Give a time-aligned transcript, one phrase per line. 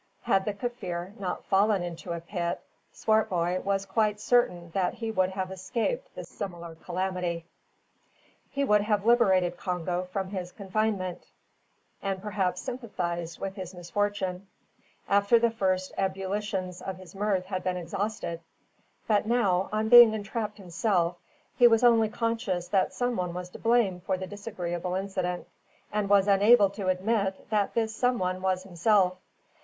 [0.23, 2.59] Had the Kaffir not fallen into a pit,
[2.91, 7.45] Swartboy was quite certain that he would have escaped the similar calamity.
[8.49, 11.27] He would have liberated Congo from his confinement,
[12.01, 14.47] and perhaps sympathised with his misfortune,
[15.07, 18.41] after the first ebullitions of his mirth had been exhausted;
[19.07, 21.15] but now, on being entrapped himself,
[21.57, 25.47] he was only conscious that some one was to blame for the disagreeable incident,
[25.93, 29.17] and was unable to admit that this some one was himself.